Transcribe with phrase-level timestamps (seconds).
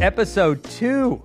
[0.00, 1.20] Episode two.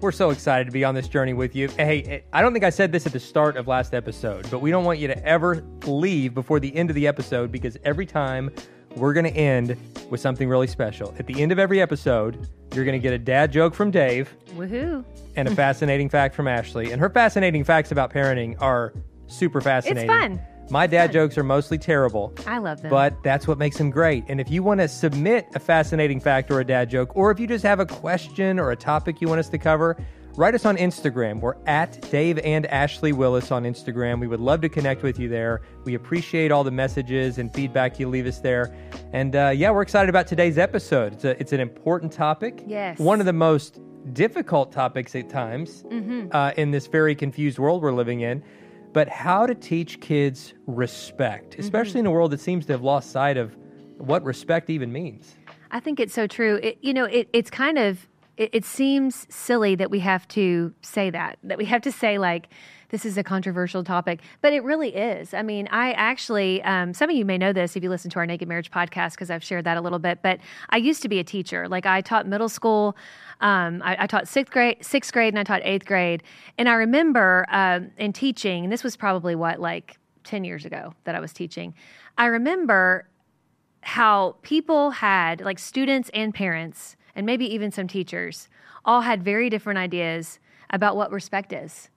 [0.00, 1.68] We're so excited to be on this journey with you.
[1.68, 4.70] Hey, I don't think I said this at the start of last episode, but we
[4.70, 8.50] don't want you to ever leave before the end of the episode because every time
[8.96, 9.76] we're going to end
[10.10, 11.14] with something really special.
[11.18, 14.34] At the end of every episode, you're going to get a dad joke from Dave
[14.54, 15.04] Woohoo.
[15.36, 16.90] and a fascinating fact from Ashley.
[16.90, 18.92] And her fascinating facts about parenting are
[19.28, 20.10] super fascinating.
[20.10, 20.40] It's fun.
[20.68, 22.32] My dad jokes are mostly terrible.
[22.46, 22.90] I love them.
[22.90, 24.24] But that's what makes them great.
[24.28, 27.38] And if you want to submit a fascinating fact or a dad joke, or if
[27.38, 29.96] you just have a question or a topic you want us to cover,
[30.34, 31.40] write us on Instagram.
[31.40, 34.20] We're at Dave and Ashley Willis on Instagram.
[34.20, 35.62] We would love to connect with you there.
[35.84, 38.74] We appreciate all the messages and feedback you leave us there.
[39.12, 41.14] And uh, yeah, we're excited about today's episode.
[41.14, 42.64] It's, a, it's an important topic.
[42.66, 42.98] Yes.
[42.98, 43.80] One of the most
[44.12, 45.84] difficult topics at times
[46.32, 48.42] uh, in this very confused world we're living in.
[48.96, 51.60] But how to teach kids respect, mm-hmm.
[51.60, 53.54] especially in a world that seems to have lost sight of
[53.98, 55.34] what respect even means.
[55.70, 56.58] I think it's so true.
[56.62, 60.72] It, you know, it, it's kind of, it, it seems silly that we have to
[60.82, 62.48] say that, that we have to say, like,
[62.90, 65.34] this is a controversial topic, but it really is.
[65.34, 68.18] I mean, I actually, um, some of you may know this if you listen to
[68.20, 70.38] our Naked Marriage podcast, because I've shared that a little bit, but
[70.70, 71.68] I used to be a teacher.
[71.68, 72.96] Like, I taught middle school.
[73.40, 76.22] Um, I, I taught sixth grade, sixth grade, and I taught eighth grade.
[76.58, 80.94] And I remember um, in teaching, and this was probably what, like 10 years ago
[81.04, 81.74] that I was teaching.
[82.18, 83.08] I remember
[83.80, 88.48] how people had, like students and parents, and maybe even some teachers,
[88.84, 90.38] all had very different ideas
[90.70, 91.88] about what respect is.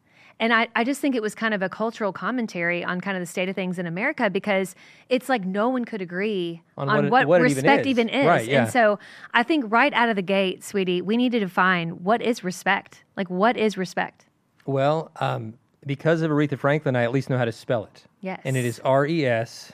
[0.42, 3.22] And I, I just think it was kind of a cultural commentary on kind of
[3.22, 4.74] the state of things in America because
[5.10, 7.82] it's like no one could agree On on, what it- what, what it even respect
[7.82, 7.88] is.
[7.88, 8.26] even is.
[8.26, 8.64] Right, yeah.
[8.64, 9.00] And so
[9.34, 13.04] I think right out of the gate, sweetie, we need to define what is respect.
[13.18, 14.28] Like, what is respect?
[14.66, 15.56] Well, um,
[15.86, 18.06] because of Aretha Franklin, I at least know how to spell it.
[18.22, 18.40] Yes.
[18.46, 19.74] And it is R E S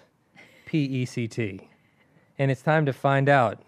[0.66, 1.69] P E C T.
[2.40, 3.62] And it's time to find out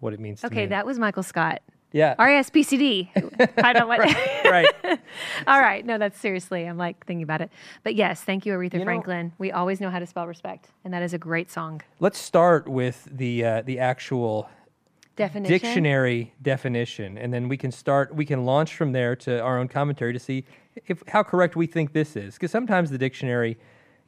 [0.00, 0.66] what it means to Okay, me.
[0.66, 1.60] that was Michael Scott.
[1.92, 2.14] yeah.
[2.18, 3.10] R-E-S-P-C-D.
[3.58, 4.00] I don't like
[4.44, 4.66] right.
[5.46, 5.84] All right.
[5.84, 6.64] No, that's seriously.
[6.64, 7.50] I'm like thinking about it.
[7.82, 9.32] But yes, thank you, Aretha You know- Franklin.
[9.38, 11.82] We always know how to spell respect, and that is a great song.
[12.00, 14.48] Let's start with the uh, the actual
[15.16, 15.52] Definition.
[15.52, 18.14] dictionary definition, and then we can start.
[18.14, 20.44] We can launch from there to our own commentary to see
[20.86, 22.34] if how correct we think this is.
[22.34, 23.58] Because sometimes the dictionary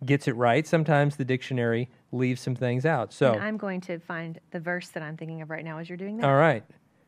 [0.04, 0.66] gets it right.
[0.66, 3.12] Sometimes the dictionary leaves some things out.
[3.12, 5.88] So And I'm going to find the verse that I'm thinking of right now as
[5.88, 6.26] you're doing that.
[6.26, 6.64] All right.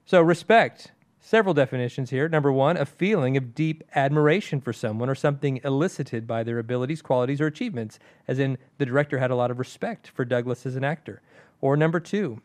[0.06, 0.92] So, respect.
[1.18, 2.28] Several definitions here.
[2.28, 7.00] Number one, a feeling of deep admiration for someone or something elicited by their abilities,
[7.00, 10.76] qualities, or achievements, as in the director had a lot of respect for Douglas as
[10.76, 11.22] an actor.
[11.62, 12.42] Or number two,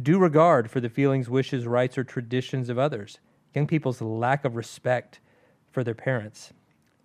[0.00, 3.18] due regard for the feelings, wishes, rights, or traditions of others.
[3.54, 5.18] Young people's lack of respect
[5.72, 6.52] for their parents.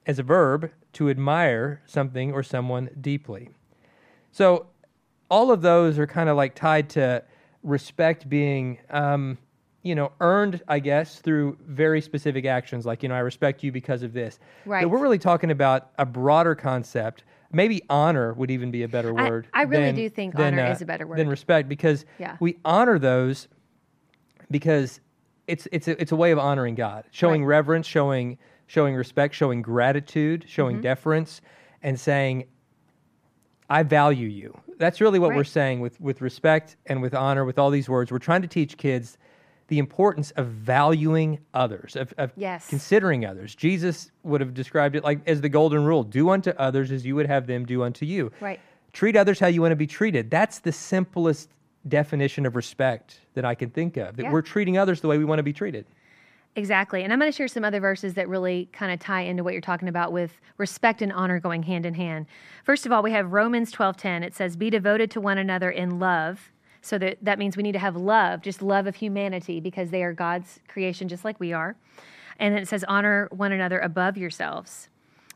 [0.08, 3.50] As a verb, to admire something or someone deeply.
[4.32, 4.68] So,
[5.30, 7.22] all of those are kind of like tied to
[7.62, 9.38] respect being, um,
[9.84, 12.86] you know, earned, I guess, through very specific actions.
[12.86, 14.40] Like, you know, I respect you because of this.
[14.66, 14.84] Right.
[14.84, 17.26] But we're really talking about a broader concept.
[17.52, 19.48] Maybe honor would even be a better word.
[19.54, 22.06] I really than- do think than, honor uh, is a better word Than respect because
[22.18, 22.38] Yeah.
[22.40, 23.50] we honor those
[24.50, 25.02] because
[25.48, 27.56] it's it's a, it's a way of honoring God, showing Right.
[27.58, 30.84] reverence, showing showing respect, showing gratitude, showing Mm-hmm.
[30.84, 31.42] deference,
[31.82, 32.46] and saying,
[33.70, 37.46] "I value you." That's really what we're saying with with respect and with honor.
[37.46, 39.18] With all these words, we're trying to teach kids
[39.70, 42.70] the importance of valuing others, of, of Yes.
[42.70, 43.54] considering others.
[43.54, 47.16] Jesus would have described it like as the golden rule: "Do unto others as you
[47.16, 48.60] would have them do unto you." Right.
[48.94, 50.30] Treat others how you want to be treated.
[50.32, 51.50] That's the simplest
[51.88, 54.16] definition of respect that I can think of.
[54.18, 54.32] That Yeah.
[54.32, 55.86] we're treating others the way we want to be treated.
[56.58, 57.04] Exactly.
[57.04, 59.54] And I'm going to share some other verses that really kind of tie into what
[59.54, 62.26] you're talking about with respect and honor going hand in hand.
[62.64, 64.24] First of all, we have Romans 12:10.
[64.24, 66.52] It says, "Be devoted to one another in love."
[66.82, 70.02] So that that means we need to have love, just love of humanity because they
[70.02, 71.76] are God's creation just like we are.
[72.40, 74.90] And then it says, "Honor one another above yourselves."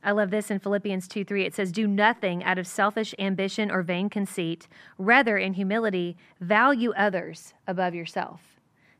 [0.03, 1.45] I love this in Philippians 2 3.
[1.45, 4.67] It says, Do nothing out of selfish ambition or vain conceit.
[4.97, 8.50] Rather, in humility, value others above yourself.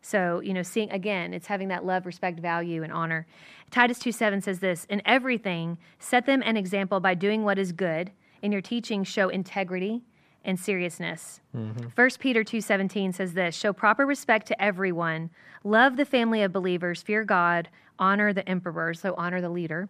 [0.02, 3.28] So, you know, seeing again, it's having that love, respect, value, and honor.
[3.70, 7.72] Titus 2 7 says this In everything, set them an example by doing what is
[7.72, 8.12] good.
[8.42, 10.02] In your teaching, show integrity
[10.44, 11.42] and seriousness.
[11.56, 11.90] Mm-hmm.
[11.90, 15.30] First Peter 2:17 says this, show proper respect to everyone,
[15.64, 17.70] love the family of believers, fear God,
[18.00, 19.90] honor the emperor, so honor the leader.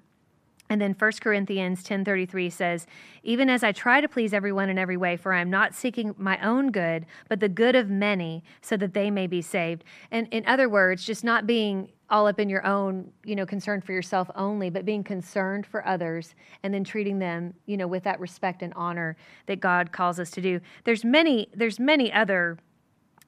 [0.72, 2.88] And then 1 Corinthians 10:33 says,
[3.24, 6.16] "Even as I try to please everyone in every way, for I am not seeking
[6.18, 10.30] my own good, but the good of many, so that they may be saved." And
[10.32, 13.92] in other words, just not being all up in your own, you know, concern for
[13.92, 18.22] yourself only, but being concerned for others and then treating them, you know, with that
[18.22, 20.62] respect and honor that God calls us to do.
[20.86, 22.58] There's many there's many other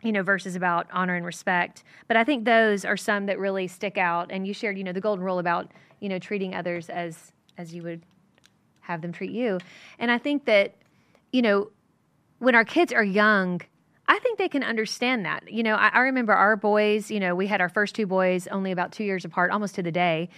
[0.04, 1.84] you know verses about honor and respect.
[2.08, 4.32] But i think those are some that really stick out.
[4.32, 7.74] And you shared you know the golden rule about you know treating others as as
[7.74, 8.02] you would
[8.82, 9.60] have them treat you.
[10.00, 10.76] And i think that
[11.32, 11.72] you know
[12.40, 13.62] when our kids are young
[14.08, 15.52] i think they can understand that.
[15.52, 18.48] You know i, I remember our boys you know we had our first two boys
[18.48, 20.30] only about two years apart almost to the day.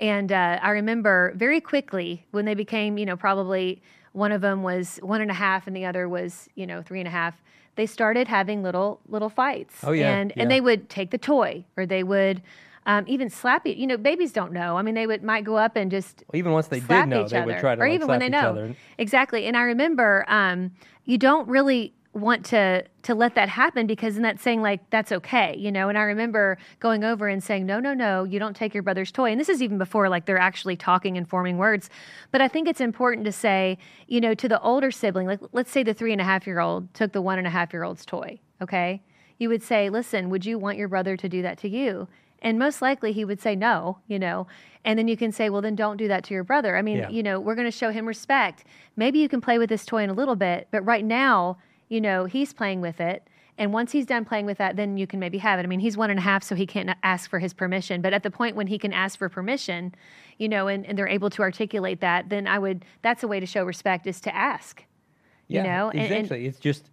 [0.00, 3.82] And uh, i remember very quickly when they became you know probably
[4.12, 6.98] one of them was one and a half and the other was you know three
[7.00, 7.42] and a half
[7.76, 9.76] they started having little little fights.
[9.82, 10.42] Oh, yeah, and yeah.
[10.42, 12.42] and they would take the toy or they would
[12.86, 13.74] um, even slap you.
[13.74, 14.76] You know, babies don't know.
[14.76, 17.38] I mean, they would might go up and just Even once they did know, they
[17.38, 18.76] other, would try to, or like, even when they each know other.
[18.98, 19.46] exactly.
[19.46, 20.72] And I remember um,
[21.04, 25.10] you don't really want to to let that happen because then that's saying like that's
[25.12, 25.88] okay you know?
[25.88, 29.10] And i remember going over and saying no no no you don't take your brother's
[29.10, 29.30] toy.
[29.30, 31.88] And this is even before like they're actually talking and forming words.
[32.30, 33.78] But i think it's important to say
[34.08, 36.60] you know to the older sibling like let's say the three and a half year
[36.60, 39.02] old took the one and a half year old's toy okay?
[39.38, 42.08] You would say listen would you want your brother to do that to you?
[42.42, 44.46] And most likely he would say no you know?
[44.84, 46.76] And then you can say well then don't do that to your brother.
[46.76, 47.08] I mean Yeah.
[47.08, 48.64] you know we're going to show him respect.
[48.96, 51.56] Maybe you can play with this toy in a little bit but right now
[51.92, 53.28] you know he's playing with it
[53.58, 55.78] and once he's done playing with that then you can maybe have it i mean
[55.80, 58.30] he's one and a half so he can't ask for his permission but at the
[58.30, 59.94] point when he can ask for permission
[60.38, 63.38] you know and, and they're able to articulate that then i would that's a way
[63.38, 64.84] to show respect is to ask
[65.48, 66.90] Yeah, you know and- and- it's just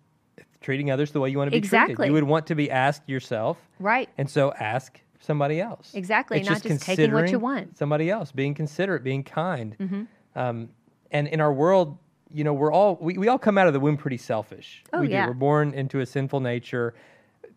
[0.62, 1.96] treating others the way you want to be Exactly.
[1.96, 2.08] treated.
[2.10, 5.94] You would want to be asked yourself, right and so ask somebody else.
[5.94, 7.68] Exactly, It's not just taking what you want.
[7.68, 7.76] Mm-hmm.
[7.78, 10.06] Somebody else, being considerate, being kind.
[10.36, 10.70] Um,
[11.12, 11.98] and in our world,
[12.32, 14.84] you know, we're all we, we all come out of the womb pretty selfish.
[14.94, 15.24] Oh, we yeah.
[15.26, 15.30] do.
[15.30, 16.94] We're born into a sinful nature.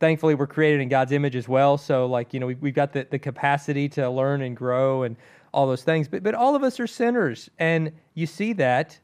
[0.00, 1.78] Thankfully, we're created in God's image as well.
[1.78, 5.16] So, like, you know, we, we've got the, the capacity to learn and grow and
[5.52, 6.08] all those things.
[6.08, 8.98] But but all of us are sinners, and you see that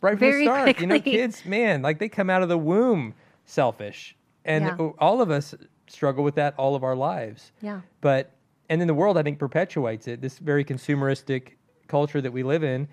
[0.00, 0.80] right from Very the start.
[0.80, 3.14] You know, kids, man, like they come out of the womb
[3.46, 4.76] selfish, and Yeah.
[4.98, 5.54] all of us
[5.86, 7.52] struggle with that all of our lives.
[7.60, 8.30] yeah But
[8.70, 10.20] and then the world, I think, perpetuates it.
[10.22, 11.52] This very consumeristic
[11.88, 12.88] culture that we live in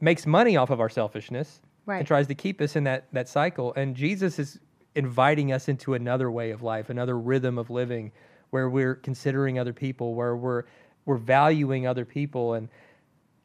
[0.00, 1.98] makes money off of our selfishness Right.
[1.98, 3.72] and tries to keep us in that that cycle.
[3.74, 4.58] And Jesus is
[4.94, 8.12] inviting us into another way of life, another rhythm of living,
[8.50, 10.64] where we're considering other people, where we're
[11.04, 12.68] we're valuing other people, and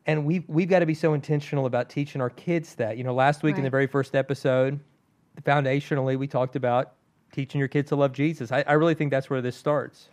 [0.05, 2.97] and we we've got to be so intentional about teaching our kids that.
[2.97, 4.79] You know, last week in the very first episode,
[5.43, 6.93] foundationally, we talked about
[7.31, 8.51] teaching your kids to love Jesus.
[8.51, 10.09] I, I really think that's where this starts.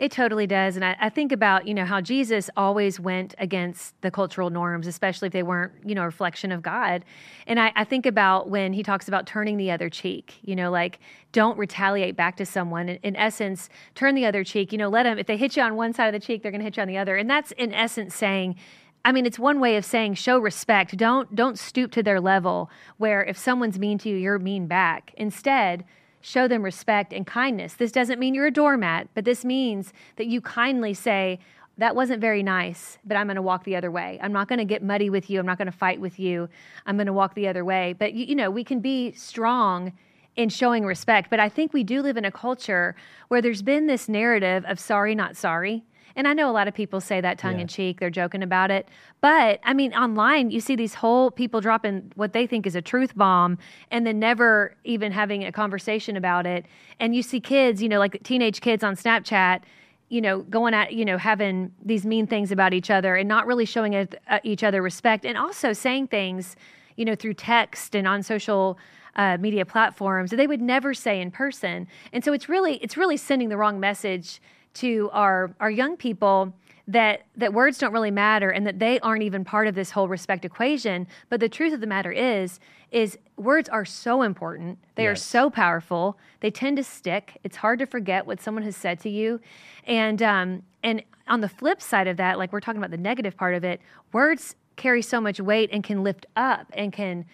[0.00, 0.76] It totally does.
[0.76, 4.86] And I, I think about, you know, how Jesus always went against the cultural norms,
[4.86, 7.04] especially if they weren't, you know, a reflection of God.
[7.46, 10.70] And I, I think about when he talks about turning the other cheek, you know,
[10.70, 11.00] like
[11.32, 12.88] don't retaliate back to someone.
[12.88, 15.62] In, in essence, turn the other cheek, you know, let them, if they hit you
[15.62, 17.16] on one side of the cheek, they're going to hit you on the other.
[17.16, 18.56] And that's in essence saying,
[19.04, 20.96] I mean, it's one way of saying show respect.
[20.96, 25.12] Don't don't stoop to their level where if someone's mean to you, you're mean back.
[25.18, 25.84] Instead,
[26.20, 27.74] show them respect and kindness.
[27.74, 31.38] This doesn't mean you're a doormat, but this means that you kindly say,
[31.78, 34.18] that wasn't very nice, but I'm going to walk the other way.
[34.22, 35.40] I'm not going to get muddy with you.
[35.40, 36.48] I'm not going to fight with you.
[36.84, 37.94] I'm going to walk the other way.
[37.98, 39.94] But you, you know, we can be strong
[40.36, 42.94] in showing respect, but I think we do live in a culture
[43.28, 45.82] where there's been this narrative of sorry not sorry.
[46.16, 47.62] And I know a lot of people say that tongue Yeah.
[47.62, 48.88] in cheek, they're joking about it.
[49.20, 52.82] But I mean, online, you see these whole people dropping what they think is a
[52.82, 53.58] truth bomb
[53.90, 56.66] and then never even having a conversation about it.
[56.98, 59.62] And you see kids, you know, like teenage kids on Snapchat,
[60.08, 63.46] you know, going at, you know, having these mean things about each other and not
[63.46, 66.56] really showing it, uh, each other respect and also saying things,
[66.96, 68.76] you know, through text and on social
[69.16, 71.86] uh, media platforms that they would never say in person.
[72.12, 74.40] And so it's really, it's really sending the wrong message
[74.74, 76.52] to our our young people
[76.88, 80.08] that that words don't really matter and that they aren't even part of this whole
[80.08, 81.06] respect equation.
[81.28, 82.58] But the truth of the matter is
[82.90, 84.78] is words are so important.
[84.96, 86.18] They are so powerful.
[86.40, 87.38] They tend to stick.
[87.44, 89.40] It's hard to forget what someone has said to you.
[89.84, 93.36] And um and on the flip side of that like we're talking about the negative
[93.36, 93.80] part of it
[94.12, 97.24] words carry so much weight and can lift up and can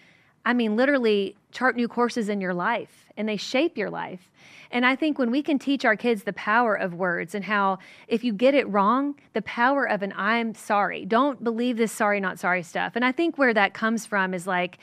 [0.46, 4.30] I mean, literally chart new courses in your life and they shape your life.
[4.70, 7.78] And I think when we can teach our kids the power of words and how
[8.06, 12.20] if you get it wrong, the power of an I'm sorry, don't believe this sorry,
[12.20, 12.92] not sorry stuff.
[12.94, 14.78] And I think where that comes from is like,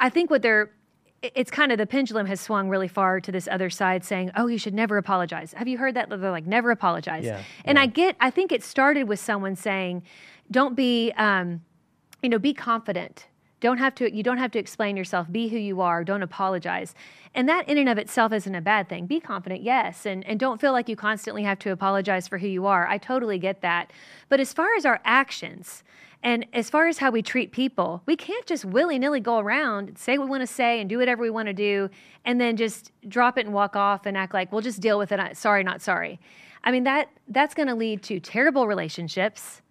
[0.00, 0.70] I think what they're,
[1.22, 4.46] it's kind of the pendulum has swung really far to this other side saying, oh,
[4.46, 5.52] you should never apologize.
[5.52, 6.08] Have you heard that?
[6.08, 7.24] They're like, never apologize.
[7.24, 7.82] Yeah, and yeah.
[7.82, 10.04] I get, I think it started with someone saying,
[10.50, 11.60] don't be, um,
[12.22, 13.26] you know, be confident.
[13.60, 15.30] Don't have to, you don't have to explain yourself.
[15.30, 16.04] Be who you are.
[16.04, 16.94] Don't apologize.
[17.34, 19.06] And that in and of itself isn't a bad thing.
[19.06, 20.06] Be confident, yes.
[20.06, 22.86] And, and don't feel like you constantly have to apologize for who you are.
[22.86, 23.92] I totally get that.
[24.28, 25.82] But as far as our actions,
[26.22, 29.96] and as far as how we treat people, we can't just willy nilly go around,
[29.98, 31.90] say what we want to say, and do whatever we want to do,
[32.24, 35.12] and then just drop it and walk off and act like we'll just deal with
[35.12, 35.36] it.
[35.36, 36.18] Sorry, not sorry.
[36.64, 39.62] I mean that that's going to lead to terrible relationships.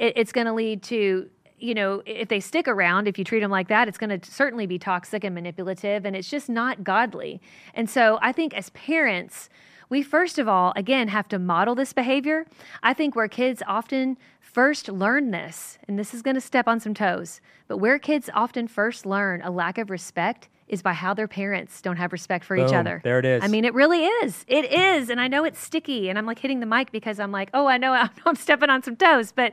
[0.00, 3.40] It, it's going to lead to you know if they stick around if you treat
[3.40, 6.84] them like that it's going to certainly be toxic and manipulative and it's just not
[6.84, 7.40] godly.
[7.74, 9.48] And so i think as parents
[9.88, 12.46] we first of all again have to model this behavior.
[12.82, 16.80] I think where kids often first learn this and this is going to step on
[16.80, 21.12] some toes but where kids often first learn a lack of respect is by how
[21.12, 23.00] their parents don't have respect for each other.
[23.04, 23.44] There it is.
[23.44, 24.44] i mean it really is.
[24.48, 27.32] It is and i know it's sticky and i'm like hitting the mic because i'm
[27.32, 29.52] like oh i know i know i'm stepping on some toes but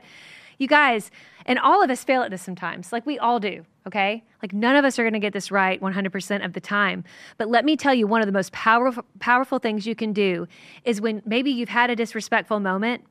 [0.58, 1.10] you guys,
[1.46, 4.22] and all of us fail at this sometimes, like we all do, okay?
[4.42, 7.04] Like none of us are going to get this right 100% of the time.
[7.38, 10.46] But let me tell you, one of the most powerful, powerful things you can do
[10.84, 13.04] is when maybe you've had a disrespectful moment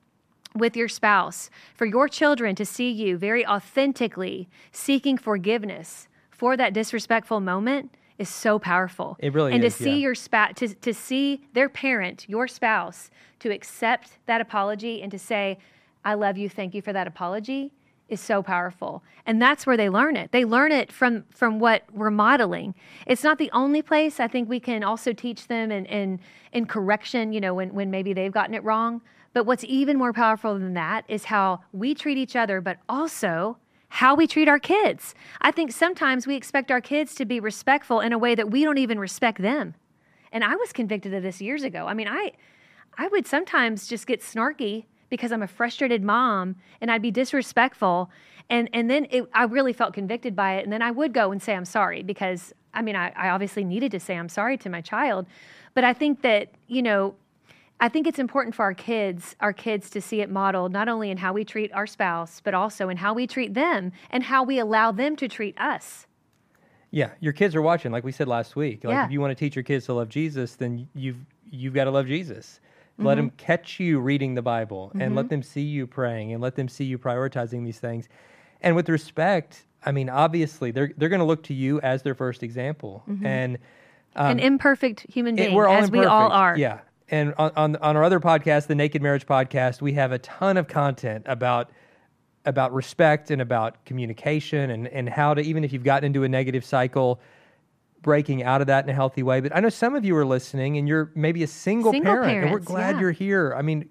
[0.56, 6.74] with your spouse, for your children to see you very authentically seeking forgiveness for that
[6.74, 9.18] disrespectful moment is so powerful.
[9.20, 10.04] It really and is, And to see yeah.
[10.08, 15.20] your spouse, to, to see their parent, your spouse, to accept that apology and to
[15.20, 15.58] say,
[16.04, 17.72] I love you, thank you for that apology
[18.12, 19.02] is so powerful.
[19.26, 20.32] And that's where they learn it.
[20.32, 22.76] They learn it from from what we're modeling.
[23.08, 24.20] It's not the only place.
[24.20, 26.20] I think we can also teach them in in,
[26.52, 29.02] in correction, you know, when, when maybe they've gotten it wrong.
[29.34, 33.58] But what's even more powerful than that is how we treat each other, but also
[33.88, 35.16] how we treat our kids.
[35.40, 38.64] I think sometimes we expect our kids to be respectful in a way that we
[38.66, 39.76] don't even respect them.
[40.34, 41.88] And I was convicted of this years ago.
[41.88, 42.34] I mean, I
[42.98, 48.10] I would sometimes just get snarky because I'm a frustrated mom and I'd be disrespectful
[48.50, 51.32] and and then it, I really felt convicted by it and then I would go
[51.32, 54.58] and say I'm sorry because I mean I, I obviously needed to say I'm sorry
[54.58, 55.28] to my child
[55.76, 57.14] but I think that you know
[57.80, 61.10] I think it's important for our kids, our kids to see it modeled not only
[61.10, 64.44] in how we treat our spouse, but also in how we treat them and how
[64.44, 66.06] we allow them to treat us.
[66.92, 68.84] Yeah, your kids are watching, like we said last week.
[68.84, 69.06] Like Yeah.
[69.06, 71.18] if you want to teach your kids to love Jesus, then you've
[71.50, 72.60] you've got to love Jesus.
[72.98, 73.28] Let Mm-hmm.
[73.28, 75.30] them catch you reading the Bible, and let mm-hmm.
[75.30, 78.08] them see you praying, and let them see you prioritizing these things.
[78.62, 82.14] And with respect, I mean, obviously, they're they're going to look to you as their
[82.16, 83.26] first example, mm-hmm.
[83.26, 83.58] and
[84.16, 86.58] An um, imperfect human it- being, we're all as we all are.
[86.58, 86.82] Yeah.
[87.10, 90.58] And on, on on our other podcast, the Naked Marriage Podcast, we have a ton
[90.58, 91.72] of content about
[92.46, 96.30] about respect and about communication and, and how to even if you've gotten into a
[96.30, 97.20] negative cycle,
[98.02, 99.40] breaking out of that in a healthy way.
[99.42, 102.44] But I know some of you are listening and you're maybe a single, Single parent,
[102.44, 103.02] and we're glad yeah.
[103.02, 103.54] you're here.
[103.56, 103.88] I mean,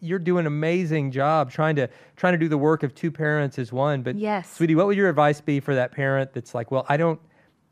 [0.00, 3.58] you're doing an amazing job trying to trying to do the work of two parents
[3.58, 4.02] as one.
[4.02, 4.52] But Yes.
[4.52, 7.20] sweetie, what would your advice be for that parent that's like, well, I don't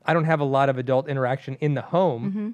[0.04, 2.50] I don't have a lot of adult interaction in the home Mm-hmm.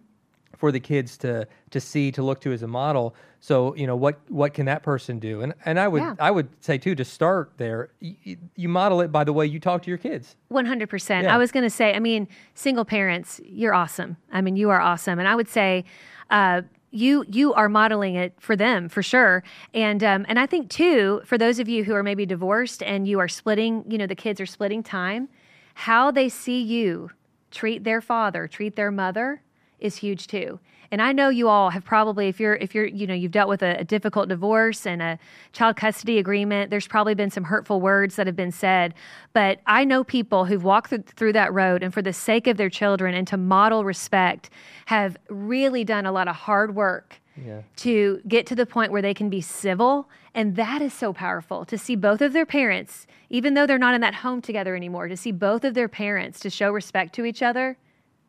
[0.56, 3.14] For the kids to to see to look to as a model.
[3.40, 5.40] So you know what what can that person do?
[5.40, 6.14] And and I would Yeah.
[6.20, 9.58] I would say too to start there, you, you model it by the way you
[9.58, 10.36] talk to your kids.
[10.48, 11.24] One hundred percent.
[11.24, 11.34] Yeah.
[11.34, 11.94] I was going to say.
[11.94, 14.16] I mean, single parents, you're awesome.
[14.32, 15.84] I mean, you are awesome, and I would say,
[16.30, 19.42] uh, you you are modeling it for them for sure.
[19.74, 23.08] And um, and I think too, for those of you who are maybe divorced and
[23.08, 25.28] you are splitting, you know, the kids are splitting time,
[25.74, 27.10] how they see you
[27.50, 29.42] treat their father, treat their mother,
[29.82, 30.58] is huge too.
[30.90, 33.48] And I know you all have probably, if you're, if you're, you know, you've dealt
[33.48, 35.18] with a, a difficult divorce and a
[35.52, 38.92] child custody agreement, there's probably been some hurtful words that have been said.
[39.32, 42.58] But I know people who've walked through, through that road and for the sake of
[42.58, 44.50] their children and to model respect
[44.84, 47.62] have really done a lot of hard work Yeah.
[47.76, 50.10] to get to the point where they can be civil.
[50.34, 53.94] And that is so powerful to see both of their parents, even though they're not
[53.94, 57.24] in that home together anymore, to see both of their parents to show respect to
[57.24, 57.78] each other.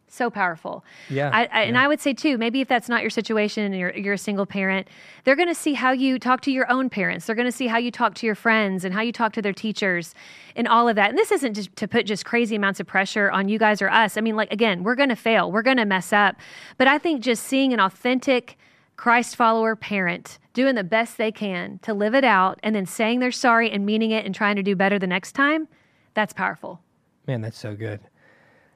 [0.07, 0.85] So powerful.
[1.09, 3.75] Yeah, I, I, And I would say, too, maybe if that's not your situation and
[3.75, 4.87] you're, you're a single parent,
[5.23, 7.25] they're going to see how you talk to your own parents.
[7.25, 9.41] They're going to see how you talk to your friends and how you talk to
[9.41, 10.13] their teachers
[10.55, 11.09] and all of that.
[11.09, 13.89] And this isn't just to put just crazy amounts of pressure on you guys or
[13.89, 14.15] us.
[14.15, 16.35] I mean, like, again, we're going to fail, we're going to mess up.
[16.77, 18.57] But I think just seeing an authentic,
[18.95, 23.19] Christ follower parent doing the best they can to live it out and then saying
[23.19, 25.67] they're sorry and meaning it and trying to do better the next time,
[26.13, 26.79] that's powerful.
[27.25, 27.99] Man, that's so good.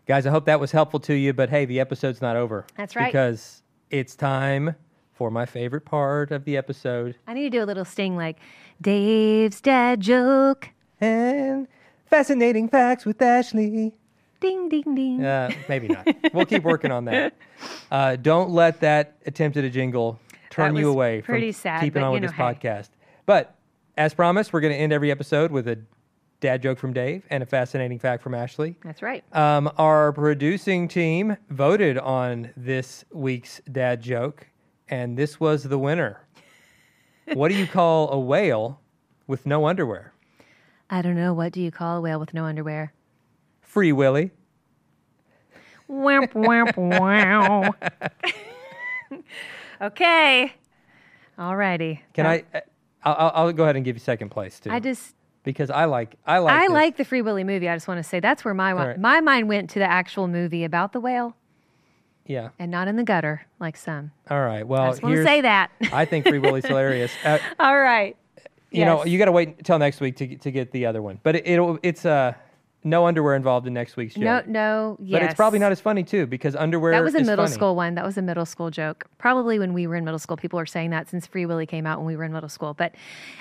[0.08, 2.66] Guys, I hope that was helpful to you, but hey, the episode's not over.
[2.78, 3.08] That's right.
[3.08, 4.76] Because it's time
[5.12, 7.18] for my favorite part of the episode.
[7.28, 8.38] I need to do a little sting like
[8.82, 10.70] Dave's dad joke.
[11.02, 11.68] And
[12.06, 13.94] fascinating facts with Ashley.
[14.40, 15.26] Ding, ding, ding.
[15.26, 16.08] Uh, maybe not.
[16.34, 17.36] we'll keep working on that.
[17.90, 20.20] Uh, don't let that attempt at a jingle
[20.52, 22.44] turn you away from sad, keeping on with know, this hey.
[22.44, 22.90] podcast.
[23.26, 23.56] But
[23.98, 25.80] as promised, we're going to end every episode with a
[26.40, 28.76] dad joke from Dave and a fascinating fact from Ashley.
[28.84, 29.24] That's right.
[29.36, 34.48] Um, our producing team voted on this week's dad joke,
[34.90, 36.22] and this was the winner.
[37.34, 38.80] what do you call a whale
[39.26, 40.14] with no underwear?
[40.90, 41.34] I don't know.
[41.34, 42.94] What do you call a whale with no underwear?
[43.62, 44.32] Free Willy.
[45.90, 47.74] Wamp, wamp, wow.
[49.82, 50.54] okay.
[51.38, 52.00] Alrighty.
[52.14, 52.44] Can Uh, I?
[52.54, 52.60] uh,
[53.04, 54.72] I'll- I'll go ahead and give you second place too.
[54.72, 55.16] I just
[55.48, 56.72] because I like I like I this.
[56.72, 57.70] like the Free Willy movie.
[57.70, 59.00] I just want to say that's where my right.
[59.00, 61.38] my mind went to the actual movie about the whale
[62.26, 62.50] yeah.
[62.60, 64.12] and not in the gutter like some.
[64.30, 64.68] All right.
[64.68, 65.72] Well, I just want to say that.
[65.94, 67.14] I think Free Willy's hilarious.
[67.24, 68.18] Uh, All right.
[68.72, 71.02] you know, you got to wait until next week to get- to get the other
[71.02, 71.22] one.
[71.24, 72.34] But it, it'll it's uh
[72.84, 74.24] no underwear involved in next week's joke.
[74.24, 75.20] No, no, yes.
[75.20, 76.92] But it's probably not as funny too because underwear.
[76.92, 77.54] That was a middle funny.
[77.54, 77.96] school one.
[77.96, 79.06] That was a middle school joke.
[79.18, 81.86] Probably when we were in middle school, people are saying that since Free Willy came
[81.86, 82.74] out when we were in middle school.
[82.74, 82.94] But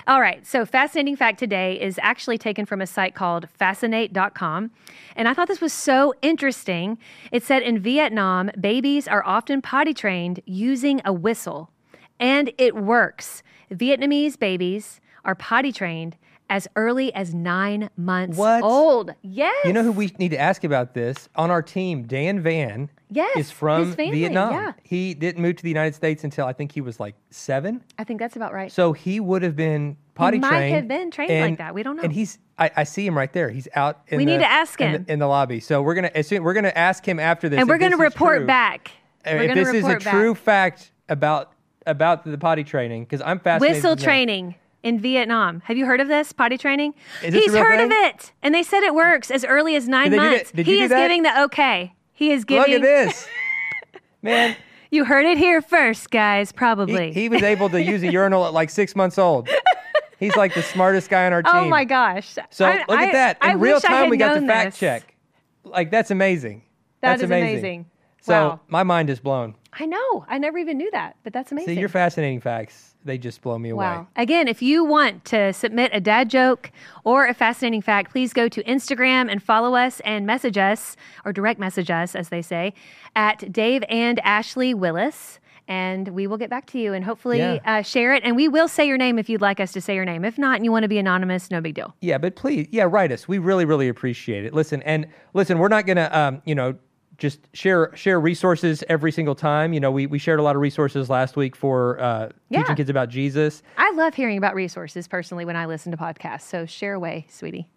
[0.07, 4.71] all right, so fascinating fact today is actually taken from a site called fascinate.com.
[5.15, 6.99] And I thought this was so interesting.
[7.31, 11.71] It said in Vietnam, babies are often potty trained using a whistle,
[12.19, 13.43] and it works.
[13.71, 16.17] Vietnamese babies are potty trained
[16.49, 18.63] as early as nine months What?
[18.63, 19.15] old.
[19.23, 19.55] Yes.
[19.65, 22.05] You know who we need to ask about this on our team?
[22.05, 22.91] Dan Van.
[23.09, 24.53] Yes, is from Vietnam.
[24.53, 24.73] yeah.
[24.83, 27.85] He didn't move to the United States until I think he was like seven.
[27.99, 28.71] I think that's about right.
[28.73, 30.75] So he would have been potty might trained.
[30.75, 31.73] have been trained like that.
[31.73, 32.03] We don't know.
[32.03, 33.49] And he's, I, I see him right there.
[33.49, 34.01] He's out.
[34.09, 35.05] In We the, need to ask in him.
[35.05, 35.61] the, in the lobby.
[35.61, 37.61] So we're gonna assume we're gonna ask him after this.
[37.61, 38.47] and we're going to report true.
[38.47, 38.91] back.
[39.25, 40.01] We're if this is a back.
[40.01, 41.53] true fact about
[41.87, 43.77] about the potty training, because I'm fascinated.
[43.77, 44.55] whistle to know.
[44.87, 45.61] In Vietnam.
[45.67, 46.95] Have you heard of this potty training?
[47.23, 50.11] Is this He's heard of it, and they said it works as early as nine
[50.11, 50.51] Did months.
[50.55, 50.99] he is that?
[51.09, 51.93] giving the okay.
[52.13, 52.75] He is Look giving.
[52.75, 53.27] at this,
[54.23, 54.57] man.
[54.91, 56.53] You heard it here first, guys.
[56.53, 57.13] Probably.
[57.13, 59.49] he was able to use a urinal at like six months old.
[60.19, 61.65] He's like the smartest guy on our oh team.
[61.65, 62.37] oh my gosh!
[62.51, 63.39] So I- look I- at that.
[63.43, 64.79] In I real time, we got to known fact this.
[64.79, 65.15] check.
[65.65, 66.63] Like that's amazing.
[67.03, 67.87] That that's is amazing.
[68.23, 68.61] So Wow.
[68.69, 69.55] my mind is blown.
[69.79, 70.25] I know.
[70.29, 71.75] I never even knew that, but that's amazing.
[71.75, 73.85] See, your fascinating facts, they just blow me away.
[73.87, 74.09] Wow.
[74.17, 76.71] Again, if you want to submit a dad joke
[77.05, 81.33] or a fascinating fact, please go to Instagram and follow us and message us, or
[81.33, 82.75] direct message us, as they say,
[83.15, 85.39] at Dave and Ashley Willis.
[85.69, 87.59] And we will get back to you and hopefully Yeah.
[87.65, 88.23] uh, share it.
[88.25, 90.25] And we will say your name if you'd like us to say your name.
[90.25, 91.93] If not, and you want to be anonymous, no big deal.
[92.01, 93.27] Yeah, but please, yeah, write us.
[93.27, 94.55] We really, really appreciate it.
[94.55, 96.77] Listen, and listen, we're not gonna, um, you know,
[97.19, 99.73] just share share resources every single time.
[99.73, 102.61] You know, we we shared a lot of resources last week for uh, Yeah.
[102.61, 103.63] teaching kids about Jesus.
[103.79, 106.43] I love hearing about resources personally when I listen to podcasts.
[106.43, 107.69] So share away, sweetie.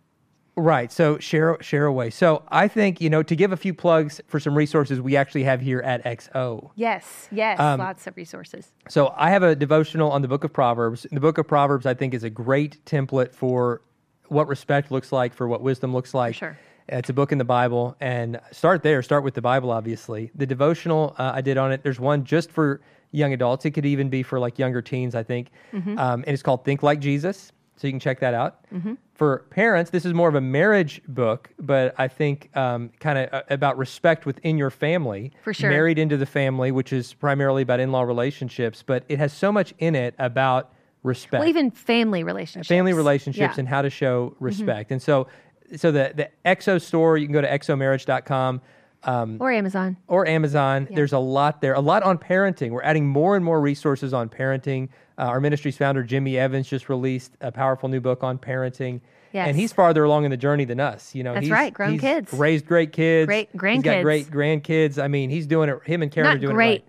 [0.56, 0.91] Right.
[0.91, 2.10] So share share away.
[2.10, 5.43] So I think you know to give a few plugs for some resources we actually
[5.45, 6.71] have here at XO.
[6.75, 8.73] Yes, yes, Um, lots of resources.
[8.89, 11.08] So I have a devotional on the book of Proverbs.
[11.10, 13.82] The book of Proverbs, I think, is a great template for
[14.28, 16.36] what respect looks like, for what wisdom looks like.
[16.36, 16.58] sure.
[16.91, 19.02] It's a book in the Bible, and start there.
[19.02, 20.32] Start with the Bible, obviously.
[20.36, 21.84] The devotional uh, I did on it.
[21.84, 23.65] There's one just for young adults.
[23.65, 25.49] It could even be for like younger teens, I think.
[25.73, 25.97] Mm-hmm.
[25.97, 27.52] Um, and it's called Think Like Jesus.
[27.78, 28.65] So you can check that out.
[29.13, 33.34] For parents, this is more of a marriage book, but I think um, kind of
[33.34, 35.32] uh, about respect within your family.
[35.43, 35.69] For sure.
[35.69, 39.52] Married into the family, which is primarily about in law relationships, but it has so
[39.52, 40.73] much in it about
[41.04, 42.67] respect Well, even family relationships.
[42.67, 43.47] family relationships Yeah.
[43.52, 43.60] Mm-hmm.
[43.62, 44.91] and how to show respect.
[44.91, 45.28] And so,
[45.75, 48.62] so the the XO store, you can go to xomarriage.com
[49.03, 49.97] um, or Amazon.
[50.08, 50.88] or Amazon.
[50.91, 52.71] There's a lot there, a lot on parenting.
[52.71, 54.89] We're adding more and more resources on parenting.
[55.17, 59.01] Uh, our ministry's founder Jimmy Evans just released a powerful new book on parenting.
[59.32, 59.47] Yes.
[59.47, 61.13] And he's farther along in the journey than us.
[61.13, 62.34] You know, That's he's, right, grown he's kids.
[62.34, 63.73] raised great kids, Great grandkids.
[63.75, 65.01] He's got great grandkids.
[65.01, 65.77] I mean, he's doing it.
[65.86, 66.82] Him and Karen are doing great.
[66.82, 66.86] it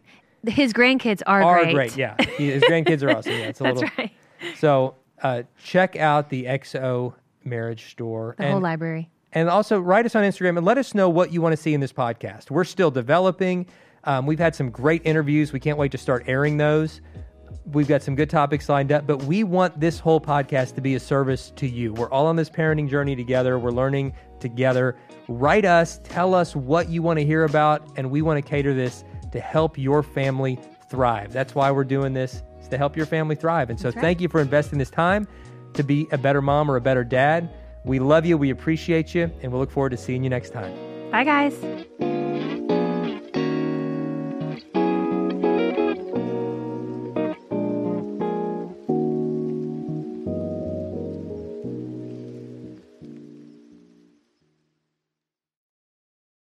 [0.47, 0.55] right.
[0.55, 1.75] His grandkids are, Are great.
[1.75, 2.17] great, yeah.
[2.39, 3.33] His grandkids are awesome.
[3.33, 3.95] Yeah, it's a That's little.
[3.99, 4.13] right.
[4.57, 7.13] So uh, check out the XO
[7.45, 8.35] Marriage Store.
[8.39, 9.11] The and, whole library.
[9.33, 11.75] and also write us on Instagram and let us know what you want to see
[11.75, 12.51] in this podcast.
[12.51, 13.67] We're still developing.
[14.05, 15.53] Um, we've had some great interviews.
[15.53, 17.01] We can't wait to start airing those.
[17.67, 20.95] We've got some good topics lined up, but we want this whole podcast to be
[20.95, 21.93] a service to you.
[21.93, 23.59] We're all on this parenting journey together.
[23.59, 24.97] We're learning together.
[25.29, 28.75] Write us, tell us what you want to hear about, and we want to cater
[28.75, 31.33] this to help your family thrive.
[31.33, 33.71] That's why we're doing this, is to help your family thrive.
[33.71, 34.01] And so right.
[34.01, 35.29] thank you for investing this time
[35.75, 37.51] to be a better mom or a better dad.
[37.85, 40.75] We love you, we appreciate you, and we look forward to seeing you next time.
[41.11, 41.55] Bye, guys.